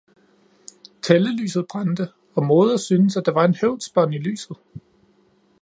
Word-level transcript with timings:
Tællelyset 1.01 1.65
brændte, 1.69 2.07
og 2.35 2.45
moder 2.45 2.77
syntes 2.77 3.17
at 3.17 3.25
der 3.25 3.31
var 3.31 3.45
en 3.45 3.55
høvlspån 3.55 4.13
i 4.13 4.17
lyset 4.17 4.57